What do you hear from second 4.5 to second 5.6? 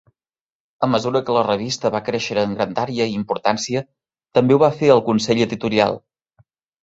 ho va fer el Consell